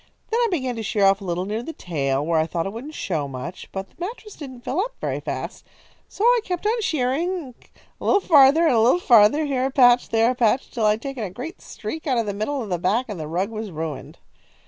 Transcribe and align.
Then 0.31 0.39
I 0.39 0.47
began 0.49 0.75
to 0.77 0.81
shear 0.81 1.05
off 1.05 1.21
a 1.21 1.23
little 1.23 1.45
near 1.45 1.61
the 1.61 1.73
tail, 1.73 2.25
where 2.25 2.39
I 2.39 2.47
thought 2.47 2.65
it 2.65 2.73
wouldn't 2.73 2.95
show 2.95 3.27
much; 3.27 3.69
but 3.71 3.87
the 3.87 3.95
mattress 3.99 4.33
didn't 4.35 4.61
fill 4.61 4.79
up 4.79 4.95
very 4.99 5.19
fast. 5.19 5.63
So 6.09 6.23
I 6.23 6.39
kept 6.43 6.65
on 6.65 6.81
shearing, 6.81 7.53
a 7.99 8.03
little 8.05 8.19
farther 8.19 8.65
and 8.65 8.73
a 8.75 8.79
little 8.79 8.99
farther, 8.99 9.45
here 9.45 9.65
a 9.67 9.69
patch 9.69 10.05
and 10.05 10.11
there 10.13 10.31
a 10.31 10.33
patch, 10.33 10.65
until 10.69 10.85
I 10.87 10.91
had 10.97 11.03
taken 11.03 11.23
a 11.23 11.29
great 11.29 11.61
streak 11.61 12.07
out 12.07 12.17
of 12.17 12.25
the 12.25 12.33
middle 12.33 12.63
of 12.63 12.69
the 12.69 12.79
back, 12.79 13.05
and 13.09 13.19
the 13.19 13.27
rug 13.27 13.51
was 13.51 13.69
ruined." 13.69 14.17